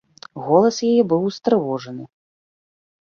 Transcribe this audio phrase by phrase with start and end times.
[0.45, 2.03] Голас яе быў устрывожаны.